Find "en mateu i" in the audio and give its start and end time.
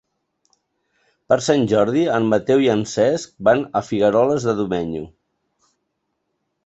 2.15-2.71